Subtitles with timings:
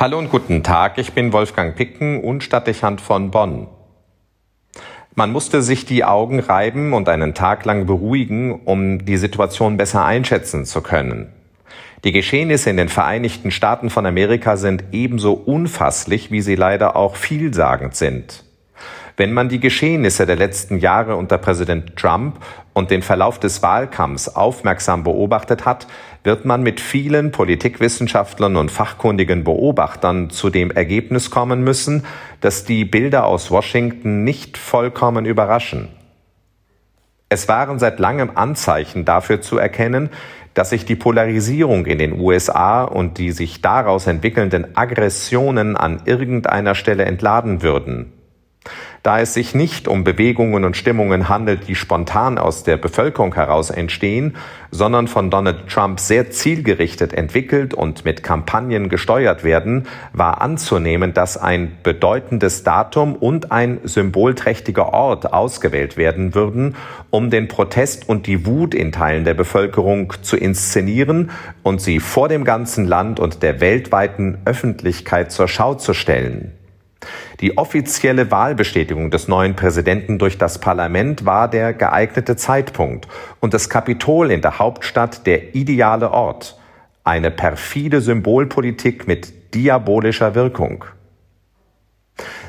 [0.00, 3.68] Hallo und guten Tag, ich bin Wolfgang Picken und Stadtdechant von Bonn.
[5.14, 10.02] Man musste sich die Augen reiben und einen Tag lang beruhigen, um die Situation besser
[10.06, 11.30] einschätzen zu können.
[12.02, 17.14] Die Geschehnisse in den Vereinigten Staaten von Amerika sind ebenso unfasslich, wie sie leider auch
[17.16, 18.44] vielsagend sind.
[19.20, 22.38] Wenn man die Geschehnisse der letzten Jahre unter Präsident Trump
[22.72, 25.88] und den Verlauf des Wahlkampfs aufmerksam beobachtet hat,
[26.24, 32.06] wird man mit vielen Politikwissenschaftlern und fachkundigen Beobachtern zu dem Ergebnis kommen müssen,
[32.40, 35.88] dass die Bilder aus Washington nicht vollkommen überraschen.
[37.28, 40.08] Es waren seit langem Anzeichen dafür zu erkennen,
[40.54, 46.74] dass sich die Polarisierung in den USA und die sich daraus entwickelnden Aggressionen an irgendeiner
[46.74, 48.14] Stelle entladen würden.
[49.02, 53.70] Da es sich nicht um Bewegungen und Stimmungen handelt, die spontan aus der Bevölkerung heraus
[53.70, 54.36] entstehen,
[54.70, 61.38] sondern von Donald Trump sehr zielgerichtet entwickelt und mit Kampagnen gesteuert werden, war anzunehmen, dass
[61.38, 66.76] ein bedeutendes Datum und ein symbolträchtiger Ort ausgewählt werden würden,
[67.08, 71.30] um den Protest und die Wut in Teilen der Bevölkerung zu inszenieren
[71.62, 76.52] und sie vor dem ganzen Land und der weltweiten Öffentlichkeit zur Schau zu stellen.
[77.40, 83.08] Die offizielle Wahlbestätigung des neuen Präsidenten durch das Parlament war der geeignete Zeitpunkt
[83.40, 86.58] und das Kapitol in der Hauptstadt der ideale Ort.
[87.04, 90.84] Eine perfide Symbolpolitik mit diabolischer Wirkung.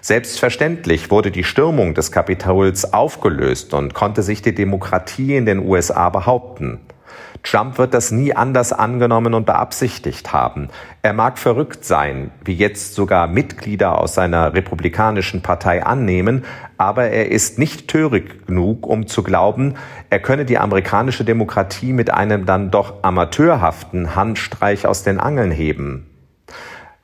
[0.00, 6.08] Selbstverständlich wurde die Stürmung des Kapitols aufgelöst und konnte sich die Demokratie in den USA
[6.08, 6.80] behaupten.
[7.42, 10.68] Trump wird das nie anders angenommen und beabsichtigt haben.
[11.02, 16.44] Er mag verrückt sein, wie jetzt sogar Mitglieder aus seiner republikanischen Partei annehmen,
[16.76, 19.74] aber er ist nicht töricht genug, um zu glauben,
[20.10, 26.06] er könne die amerikanische Demokratie mit einem dann doch amateurhaften Handstreich aus den Angeln heben.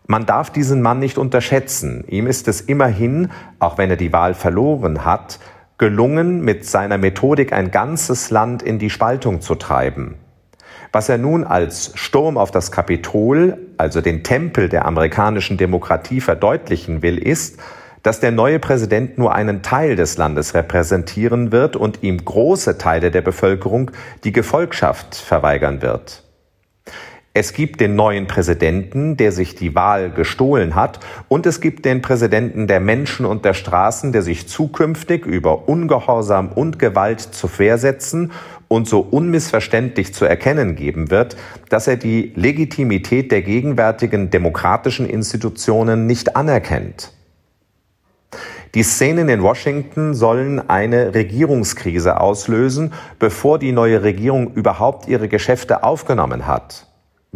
[0.06, 2.04] Man darf diesen Mann nicht unterschätzen.
[2.06, 5.40] Ihm ist es immerhin, auch wenn er die Wahl verloren hat,
[5.78, 10.14] gelungen, mit seiner Methodik ein ganzes Land in die Spaltung zu treiben.
[10.92, 17.02] Was er nun als Sturm auf das Kapitol, also den Tempel der amerikanischen Demokratie, verdeutlichen
[17.02, 17.58] will, ist,
[18.02, 23.10] dass der neue Präsident nur einen Teil des Landes repräsentieren wird und ihm große Teile
[23.10, 23.90] der Bevölkerung
[24.22, 26.22] die Gefolgschaft verweigern wird.
[27.38, 32.00] Es gibt den neuen Präsidenten, der sich die Wahl gestohlen hat, und es gibt den
[32.00, 37.76] Präsidenten der Menschen und der Straßen, der sich zukünftig über Ungehorsam und Gewalt zu Wehr
[37.76, 38.32] setzen
[38.68, 41.36] und so unmissverständlich zu erkennen geben wird,
[41.68, 47.12] dass er die Legitimität der gegenwärtigen demokratischen Institutionen nicht anerkennt.
[48.74, 55.82] Die Szenen in Washington sollen eine Regierungskrise auslösen, bevor die neue Regierung überhaupt ihre Geschäfte
[55.84, 56.86] aufgenommen hat.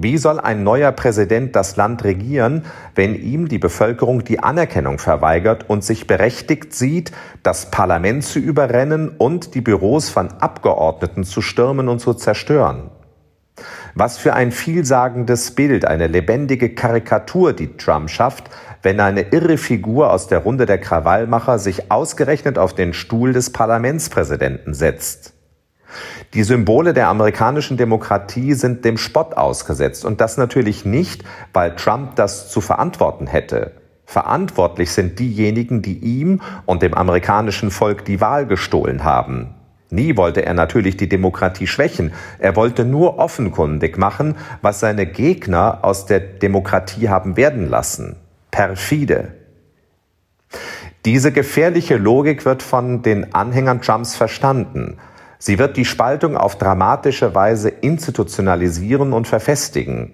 [0.03, 5.69] Wie soll ein neuer Präsident das Land regieren, wenn ihm die Bevölkerung die Anerkennung verweigert
[5.69, 7.13] und sich berechtigt sieht,
[7.43, 12.91] das Parlament zu überrennen und die Büros von Abgeordneten zu stürmen und zu zerstören?
[13.95, 18.45] Was für ein vielsagendes Bild, eine lebendige Karikatur, die Trump schafft,
[18.83, 23.53] wenn eine irre Figur aus der Runde der Krawallmacher sich ausgerechnet auf den Stuhl des
[23.53, 25.35] Parlamentspräsidenten setzt.
[26.35, 32.17] Die Symbole der amerikanischen Demokratie sind dem Spott ausgesetzt und das natürlich nicht, weil Trump
[32.17, 33.73] das zu verantworten hätte.
[34.07, 39.55] Verantwortlich sind diejenigen, die ihm und dem amerikanischen Volk die Wahl gestohlen haben.
[39.91, 45.81] Nie wollte er natürlich die Demokratie schwächen, er wollte nur offenkundig machen, was seine Gegner
[45.83, 48.17] aus der Demokratie haben werden lassen.
[48.53, 49.33] Perfide.
[51.05, 54.99] Diese gefährliche Logik wird von den Anhängern Trumps verstanden.
[55.43, 60.13] Sie wird die Spaltung auf dramatische Weise institutionalisieren und verfestigen.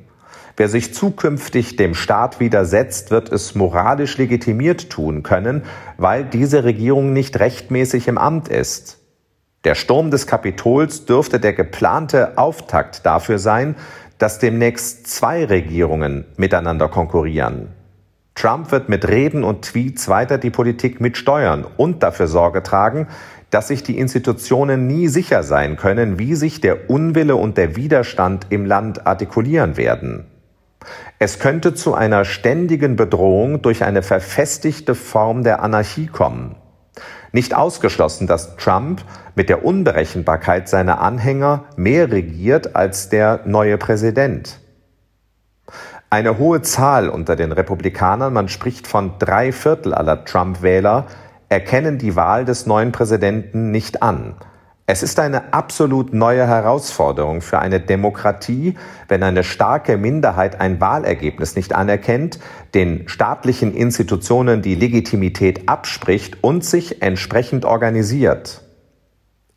[0.56, 5.64] Wer sich zukünftig dem Staat widersetzt, wird es moralisch legitimiert tun können,
[5.98, 8.98] weil diese Regierung nicht rechtmäßig im Amt ist.
[9.64, 13.74] Der Sturm des Kapitols dürfte der geplante Auftakt dafür sein,
[14.18, 17.74] dass demnächst zwei Regierungen miteinander konkurrieren.
[18.36, 23.08] Trump wird mit Reden und Tweets weiter die Politik mitsteuern und dafür Sorge tragen,
[23.50, 28.48] dass sich die Institutionen nie sicher sein können, wie sich der Unwille und der Widerstand
[28.50, 30.26] im Land artikulieren werden.
[31.18, 36.56] Es könnte zu einer ständigen Bedrohung durch eine verfestigte Form der Anarchie kommen.
[37.32, 39.02] Nicht ausgeschlossen, dass Trump
[39.34, 44.60] mit der Unberechenbarkeit seiner Anhänger mehr regiert als der neue Präsident.
[46.08, 51.06] Eine hohe Zahl unter den Republikanern, man spricht von drei Viertel aller Trump-Wähler,
[51.48, 54.36] erkennen die Wahl des neuen Präsidenten nicht an.
[54.86, 58.76] Es ist eine absolut neue Herausforderung für eine Demokratie,
[59.08, 62.38] wenn eine starke Minderheit ein Wahlergebnis nicht anerkennt,
[62.72, 68.62] den staatlichen Institutionen die Legitimität abspricht und sich entsprechend organisiert.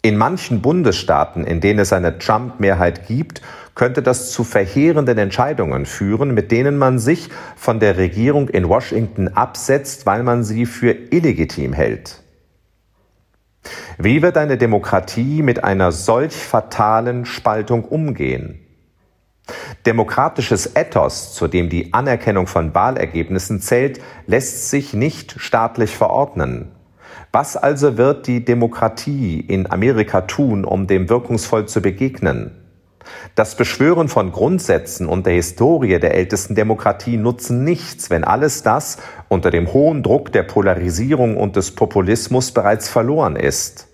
[0.01, 3.41] In manchen Bundesstaaten, in denen es eine Trump-Mehrheit gibt,
[3.75, 9.27] könnte das zu verheerenden Entscheidungen führen, mit denen man sich von der Regierung in Washington
[9.27, 12.21] absetzt, weil man sie für illegitim hält.
[13.97, 18.61] Wie wird eine Demokratie mit einer solch fatalen Spaltung umgehen?
[19.85, 26.71] Demokratisches Ethos, zu dem die Anerkennung von Wahlergebnissen zählt, lässt sich nicht staatlich verordnen.
[27.31, 32.51] Was also wird die Demokratie in Amerika tun, um dem wirkungsvoll zu begegnen?
[33.35, 38.97] Das Beschwören von Grundsätzen und der Historie der ältesten Demokratie nutzen nichts, wenn alles das
[39.27, 43.87] unter dem hohen Druck der Polarisierung und des Populismus bereits verloren ist.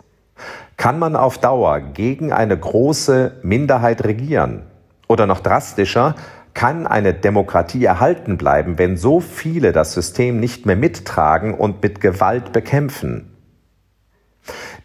[0.78, 4.64] Kann man auf Dauer gegen eine große Minderheit regieren?
[5.08, 6.16] Oder noch drastischer,
[6.56, 12.02] kann eine Demokratie erhalten bleiben, wenn so viele das System nicht mehr mittragen und mit
[12.02, 13.32] Gewalt bekämpfen?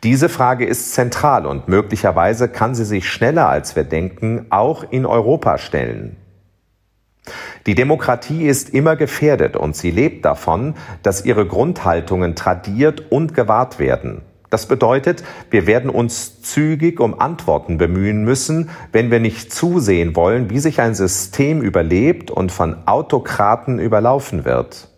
[0.02, 5.06] Diese Frage ist zentral und möglicherweise kann sie sich schneller als wir denken auch in
[5.06, 6.17] Europa stellen.
[7.67, 13.78] Die Demokratie ist immer gefährdet und sie lebt davon, dass ihre Grundhaltungen tradiert und gewahrt
[13.78, 14.23] werden.
[14.50, 20.50] Das bedeutet, wir werden uns zügig um Antworten bemühen müssen, wenn wir nicht zusehen wollen,
[20.50, 24.88] wie sich ein System überlebt und von Autokraten überlaufen wird.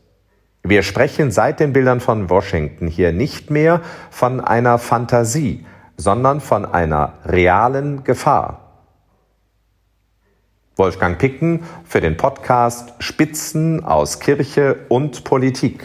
[0.62, 5.66] Wir sprechen seit den Bildern von Washington hier nicht mehr von einer Fantasie,
[5.98, 8.62] sondern von einer realen Gefahr.
[10.76, 15.84] Wolfgang Picken für den Podcast Spitzen aus Kirche und Politik.